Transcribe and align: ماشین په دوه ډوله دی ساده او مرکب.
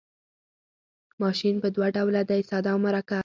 ماشین 1.21 1.55
په 1.63 1.67
دوه 1.75 1.87
ډوله 1.95 2.21
دی 2.29 2.41
ساده 2.49 2.69
او 2.73 2.79
مرکب. 2.85 3.19